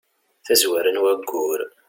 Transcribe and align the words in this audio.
tazwara 0.45 0.89
n 0.91 0.97
wayyur 1.03 1.59